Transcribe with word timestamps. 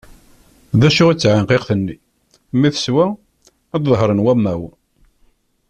D 0.79 0.81
acu 0.87 1.03
i 1.09 1.13
d 1.15 1.17
taɛenqiqt-nni, 1.21 1.95
mi 2.59 2.69
teswa 2.75 3.05
ad 3.75 3.81
d-dehṛen 3.83 4.23
wamaw. 4.25 4.61